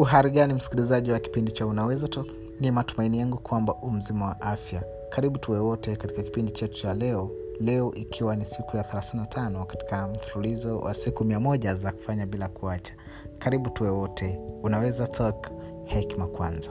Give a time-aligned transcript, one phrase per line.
[0.00, 2.26] uhari gani msikilizaji wa kipindi cha unaweza to
[2.60, 4.82] ni matumaini yangu kwamba umzima wa afya.
[5.10, 7.30] Karibu tuwe wote katika kipindi chetu cha leo.
[7.60, 12.94] Leo ikiwa ni siku ya 35 katika mfululizo wa siku 1 za kufanya bila kuacha.
[13.38, 14.38] Karibu tuwe wote.
[14.62, 15.50] Unaweza talk
[15.84, 16.70] hekima kwanza.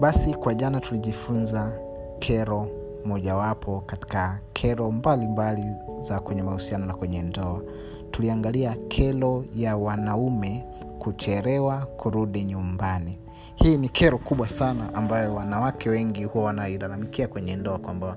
[0.00, 1.72] Basi kwa jana tulijifunza
[2.18, 2.68] kero
[3.04, 7.62] mojawapo katika kero mbalimbali mbali za kwenye mahusiano na kwenye ndoa.
[8.10, 10.64] Tuliangalia kero ya wanaume
[11.04, 13.18] kucherewa kurudi nyumbani.
[13.54, 18.16] Hii ni kero kubwa sana ambayo wanawake wengi huwa wanailalamikia kwenye ndoa kwamba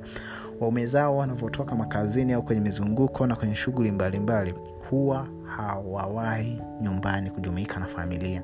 [0.59, 4.53] waume zao wanavyotoka makazini au kwenye mizunguko na kwenye shughuli mbalimbali
[4.89, 8.41] huwa hawawahi nyumbani kujumuika na familia.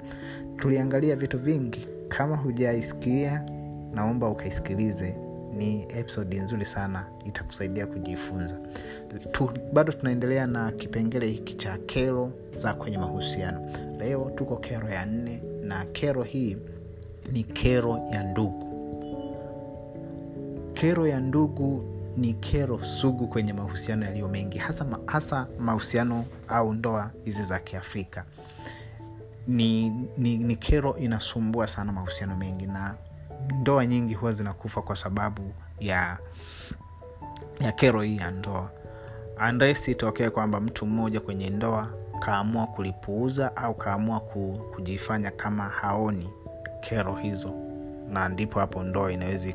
[0.57, 1.87] Tuliangalia vitu vingi.
[2.07, 3.43] Kama hujaisikia
[3.93, 5.15] naomba ukaisikilize
[5.57, 8.57] ni episodi nzuri sana itakusaidia kujifunza.
[9.31, 13.71] Tu, bado tunaendelea na kipengele hiki cha kero za kwenye mahusiano.
[13.99, 16.57] Leo tuko kero ya nne na kero hii
[17.31, 18.63] ni kero ya ndugu.
[20.73, 21.83] Kero ya ndugu
[22.17, 28.25] ni kero sugu kwenye mahusiano yaliyo mengi hasa, hasa mahusiano au ndoa hizi za kiafrika.
[29.47, 32.95] Ni, ni, ni kero inasumbua sana mahusiano mengi na
[33.59, 36.17] ndoa nyingi huwa zinakufa kwa sababu ya
[37.59, 38.71] ya kero hii ya ndoa.
[39.49, 41.87] Unless itokee kwamba mtu mmoja kwenye ndoa
[42.19, 44.19] kaamua kulipuuza au kaamua
[44.75, 46.29] kujifanya kama haoni
[46.81, 47.53] kero hizo
[48.09, 49.49] na ndipo hapo ndoa inaweza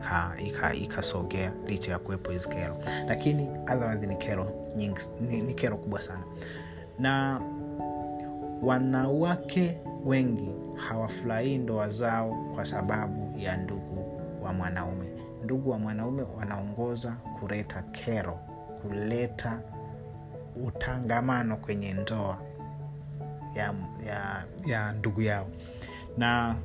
[0.74, 2.76] ikasogea ika, ika licha ya kuwepo hizi kero.
[3.06, 6.22] Lakini otherwise ni kero nyingi ni, ni kero kubwa sana.
[6.98, 7.40] Na
[8.62, 10.50] wanawake wengi
[10.88, 15.06] hawafurahii ndoa zao kwa sababu ya ndugu wa mwanaume.
[15.44, 18.38] Ndugu wa mwanaume wanaongoza kuleta kero
[18.82, 19.60] kuleta
[20.66, 22.38] utangamano kwenye ndoa
[23.54, 23.74] ya,
[24.06, 25.46] ya, ya ndugu yao.
[26.16, 26.56] Na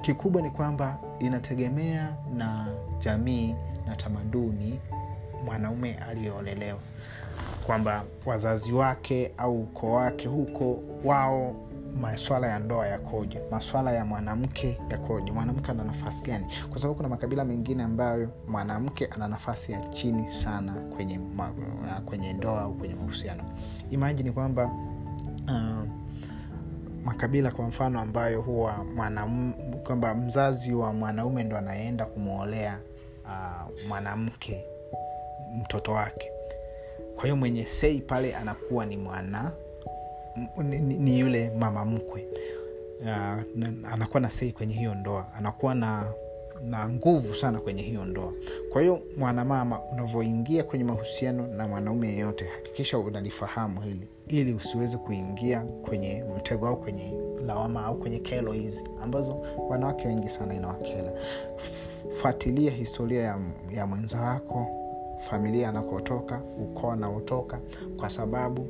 [0.00, 2.66] kikubwa ni kwamba inategemea na
[2.98, 3.54] jamii
[3.86, 4.80] na tamaduni
[5.44, 6.78] mwanaume aliyoolelewa
[7.66, 11.54] kwamba wazazi wake au ukoo wake huko wao
[12.00, 13.38] maswala ya ndoa yakoje?
[13.50, 15.32] Maswala ya mwanamke yakoje?
[15.32, 16.46] Mwanamke ana nafasi gani?
[16.70, 21.52] Kwa sababu kuna makabila mengine ambayo mwanamke ana nafasi ya chini sana kwenye, ma,
[22.04, 23.44] kwenye ndoa au kwenye mahusiano.
[23.90, 24.64] Imajini kwamba
[25.48, 25.88] uh,
[27.04, 28.72] makabila kwa mfano ambayo huwa
[29.84, 32.78] kwamba mzazi wa mwanaume ndo anaenda kumwolea
[33.24, 34.64] uh, mwanamke
[35.62, 36.30] mtoto wake
[37.16, 39.52] kwa hiyo mwenye sei pale anakuwa ni mwana
[40.64, 42.26] ni, ni yule mama mkwe.
[43.02, 45.26] Uh, anakuwa na sei kwenye hiyo ndoa.
[45.38, 46.12] Anakuwa na
[46.64, 48.32] na nguvu sana kwenye hiyo ndoa.
[48.72, 55.60] Kwa hiyo mwanamama unavyoingia kwenye mahusiano na mwanaume yeyote hakikisha unalifahamu hili ili usiweze kuingia
[55.60, 57.12] kwenye mtego au kwenye
[57.46, 61.12] lawama au kwenye kelo hizi ambazo wanawake wengi sana inawakela
[62.12, 63.38] fuatilia historia ya,
[63.70, 64.85] ya mwenza wako
[65.30, 67.58] familia anakotoka ukoo anaotoka
[67.96, 68.62] kwa sababu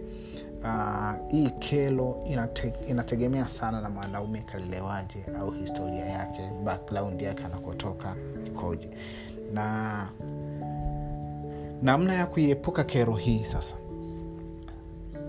[0.65, 8.15] uh, hii kelo inate, inategemea sana na mwanaume kalilewaje au historia yake background yake anakotoka
[8.47, 8.91] ikoje.
[9.53, 10.09] Na
[11.83, 13.75] namna ya kuiepuka kero hii sasa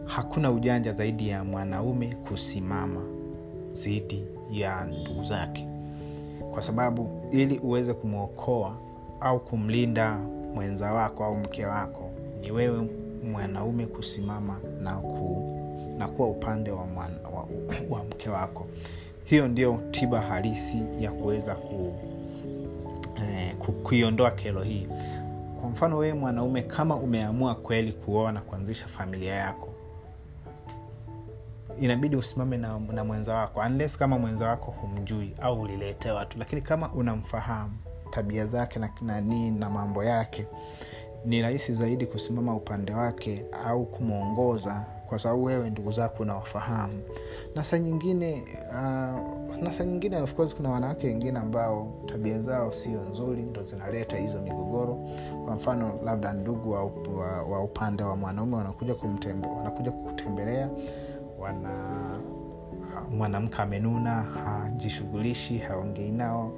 [0.06, 3.02] hakuna ujanja zaidi ya mwanaume kusimama
[3.74, 5.68] dhidi ya ndugu zake.
[6.54, 8.76] Kwa sababu ili uweze kumwokoa
[9.22, 10.20] au kumlinda
[10.54, 12.88] mwenza wako au mke wako ni wewe
[13.32, 15.54] mwanaume kusimama na, ku,
[15.98, 17.48] na kuwa upande wa, mwan, wa,
[17.98, 18.68] wa mke wako.
[19.24, 21.94] Hiyo ndio tiba halisi ya kuweza ku,
[23.18, 24.88] eh, ku, kuiondoa kero hii.
[25.62, 29.70] Kwa mfano wewe mwanaume kama umeamua kweli kuoa na kuanzisha familia yako
[31.80, 36.62] inabidi usimame na, na mwenza wako unless kama mwenza wako humjui au uliletewa tu lakini
[36.62, 37.74] kama unamfahamu
[38.12, 40.46] tabia zake na nanii na mambo yake
[41.26, 47.02] ni rahisi zaidi kusimama upande wake au kumwongoza kwa sababu wewe ndugu zako unawafahamu.
[47.56, 52.72] Na saa nyingine uh, na saa nyingine of course kuna wanawake wengine ambao tabia zao
[52.72, 55.00] sio nzuri ndo zinaleta hizo migogoro.
[55.46, 60.70] Kwa mfano labda ndugu wa, wa, wa upande wa mwanaume wanakuja kumtembe, wanakuja kutembelea
[61.40, 61.70] wana
[63.12, 66.54] mwanamke amenuna hajishughulishi haongei nao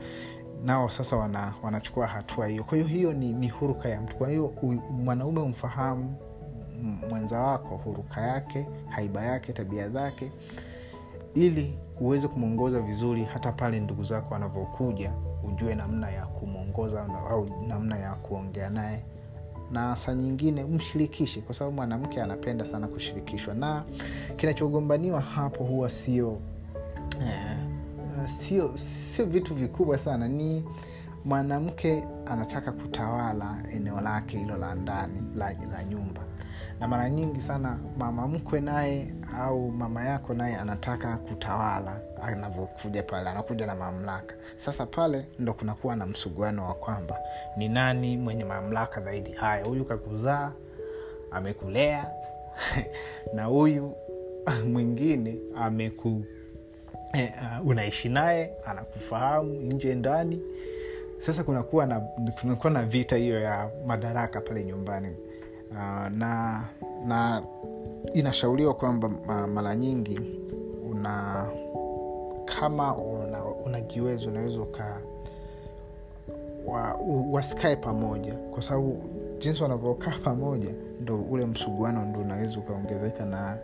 [0.65, 2.63] nao sasa wana, wanachukua hatua hiyo.
[2.63, 4.15] Kwa hiyo hiyo ni, ni huruka ya mtu.
[4.15, 4.53] Kwa hiyo
[4.91, 6.15] mwanaume umfahamu
[7.09, 10.31] mwenza wako huruka yake haiba yake tabia zake
[11.35, 15.11] ili uweze kumwongoza vizuri hata pale ndugu zako wanavyokuja
[15.47, 19.03] ujue namna ya kumwongoza au namna ya kuongea naye.
[19.71, 23.53] Na saa nyingine mshirikishe kwa sababu mwanamke anapenda sana kushirikishwa.
[23.53, 23.83] Na
[24.35, 26.37] kinachogombaniwa hapo huwa sio
[27.21, 27.57] eh,
[28.27, 30.27] sio sio vitu vikubwa sana.
[30.27, 30.65] Ni
[31.25, 36.21] mwanamke anataka kutawala eneo lake hilo la ndani la, la nyumba.
[36.79, 43.29] Na mara nyingi sana mama mkwe naye au mama yako naye anataka kutawala anavyokuja pale
[43.29, 44.35] anakuja na mamlaka.
[44.55, 47.19] Sasa pale ndo kunakuwa na msuguano wa kwamba
[47.57, 49.31] ni nani mwenye mamlaka zaidi.
[49.31, 50.51] Haya huyu kakuzaa
[51.31, 52.11] amekulea
[53.35, 53.93] na huyu
[54.71, 56.23] mwingine ameku
[57.13, 60.41] uh, unaishi naye anakufahamu nje ndani.
[61.17, 61.99] Sasa kunakuwa na
[62.41, 65.15] kunakuwa na vita hiyo ya madaraka pale nyumbani.
[65.71, 66.63] Uh, na
[67.07, 67.43] na
[68.13, 69.09] inashauriwa kwamba
[69.47, 70.19] mara nyingi
[70.91, 71.47] una
[72.59, 72.95] kama
[73.65, 74.97] una, kiwezo unaweza uka
[76.65, 76.99] wa,
[77.31, 78.33] wasikae pamoja.
[78.33, 79.03] Kwa sababu
[79.39, 80.69] jinsi wanavyokaa pamoja
[81.01, 83.57] ndo ule msuguano ndo unaweza ukaongezeka na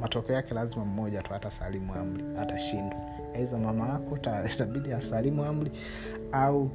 [0.00, 2.98] matokeo yake lazima mmoja tu hata salimu amri atashindwa.
[3.34, 4.18] Aiza mama yako
[4.54, 5.70] itabidi asalimu amri
[6.32, 6.70] au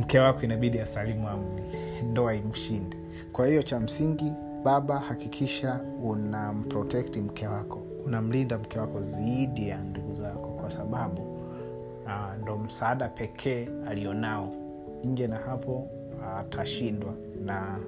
[0.00, 1.62] mke wako inabidi asalimu amri
[2.10, 2.96] ndoa imshinde
[3.32, 4.32] kwa hiyo cha msingi
[4.64, 11.22] baba hakikisha unamprotekti mke wako unamlinda mke wako zaidi ya ndugu zako kwa sababu
[12.04, 14.52] uh, ndo msaada pekee alionao.
[15.04, 15.90] Nje na hapo
[16.38, 17.78] atashindwa uh, na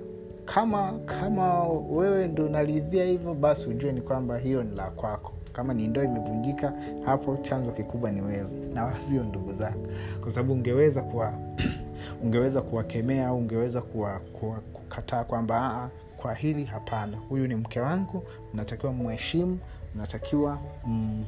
[0.45, 5.33] kama kama wewe ndo unaridhia hivyo basi ujue ni kwamba hiyo ni la kwako.
[5.53, 6.73] Kama ni ndoo imevunjika
[7.05, 9.79] hapo chanzo kikubwa ni wewe na wala sio ndugu zako.
[10.21, 11.33] Kwa sababu ungeweza kuwa
[12.25, 14.21] ungeweza kuwakemea au ungeweza kuwa,
[14.73, 17.17] kukataa kwamba kwa hili hapana.
[17.29, 18.23] Huyu ni mke wangu
[18.55, 19.59] mnatakiwa mheshimu
[19.95, 21.25] mnatakiwa mm,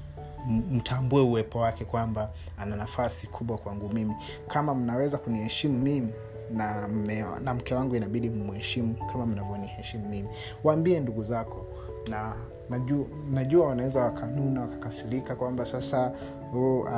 [0.72, 4.14] mtambue uwepo wake kwamba ana nafasi kubwa kwangu mimi.
[4.48, 6.12] Kama mnaweza kuniheshimu mimi
[6.54, 10.28] na, mme, na mke wangu inabidi mheshimu kama mnavyoniheshimu mimi.
[10.64, 11.66] Waambie ndugu zako.
[12.08, 12.34] Na
[12.70, 16.12] najua, najua wanaweza wakanuna wakakasirika kwamba sasa
[16.56, 16.88] oh,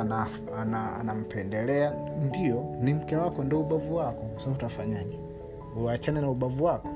[0.99, 4.25] anampendelea ana, ana ndio ni mke wako ndo ubavu wako.
[4.37, 5.19] Sa utafanyaje?
[5.77, 6.89] Uachane na ubavu wako?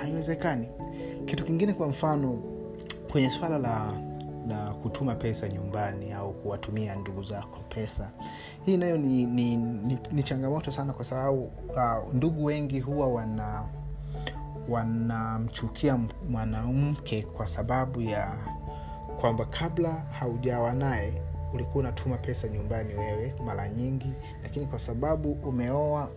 [0.00, 0.68] Haiwezekani.
[1.26, 2.38] Kitu kingine kwa mfano
[3.12, 3.92] kwenye swala la
[4.48, 8.10] la kutuma pesa nyumbani au kuwatumia ndugu zako pesa.
[8.66, 13.62] Hii nayo ni, ni, ni, ni changamoto sana kwa sababu uh, ndugu wengi huwa wana
[14.68, 15.98] wanamchukia
[16.30, 18.32] mwanamke kwa sababu ya
[19.20, 21.12] kwamba kabla haujawa naye
[21.54, 24.12] ulikuwa unatuma pesa nyumbani wewe mara nyingi
[24.42, 26.08] lakini kwa sababu umeoa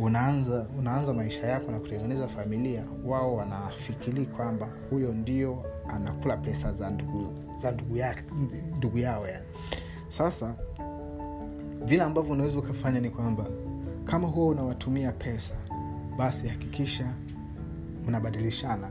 [0.00, 6.90] unaanza unaanza maisha yako na kutengeneza familia wao wanafikiri kwamba huyo ndio anakula pesa za
[6.90, 8.14] ndugu za ndugu, ya,
[8.76, 9.44] ndugu yao yani.
[10.08, 10.54] Sasa
[11.84, 13.46] vile ambavyo unaweza ukafanya ni kwamba
[14.04, 15.54] kama huwa unawatumia pesa
[16.18, 17.12] basi hakikisha
[18.06, 18.90] mnabadilishana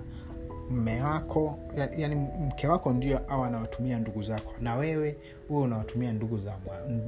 [0.70, 1.58] mme wako
[1.98, 4.54] yani mke wako ndio au anawatumia ndugu zako?
[4.62, 5.18] Na wewe
[5.48, 6.54] huwe unawatumia ndugu za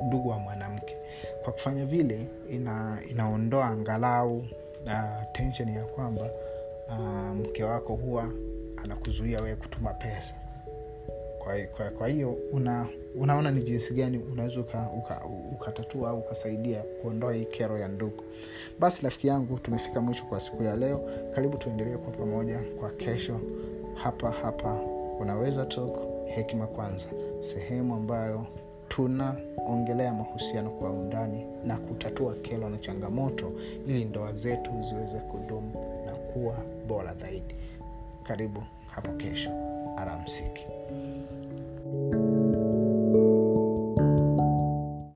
[0.08, 0.96] ndugu wa mwanamke.
[1.44, 6.30] Kwa kufanya vile ina, inaondoa angalau uh, tension ya kwamba
[6.90, 8.30] uh, mke wako huwa
[8.84, 10.36] anakuzuia wewe kutuma pesa
[11.46, 16.84] kwa, kwa, kwa hiyo una, unaona ni jinsi gani unaweza ukatatua uka, uka au ukasaidia
[17.02, 18.24] kuondoa hii kero ya ndugu.
[18.80, 21.10] Basi rafiki yangu tumefika mwisho kwa siku ya leo.
[21.36, 23.40] Karibu tuendelee kwa pamoja kwa kesho.
[23.96, 24.74] Hapa hapa
[25.20, 27.10] unaweza talk hekima kwanza.
[27.42, 28.46] Sehemu ambayo
[28.88, 33.52] tunaongelea mahusiano kwa undani na kutatua kero na changamoto
[33.88, 36.56] ili ndoa zetu ziweze kudumu na kuwa
[36.88, 37.56] bora zaidi.
[38.24, 39.50] Karibu hapo kesho.
[39.98, 40.66] Aramsiki